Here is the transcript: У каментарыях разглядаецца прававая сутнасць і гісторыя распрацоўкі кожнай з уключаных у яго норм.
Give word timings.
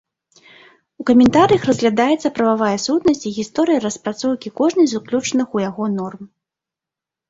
У 1.03 1.05
каментарыях 1.09 1.67
разглядаецца 1.71 2.33
прававая 2.41 2.71
сутнасць 2.87 3.23
і 3.27 3.35
гісторыя 3.39 3.85
распрацоўкі 3.87 4.57
кожнай 4.61 4.87
з 4.93 5.01
уключаных 5.05 5.47
у 5.59 5.67
яго 5.71 5.83
норм. 6.03 6.21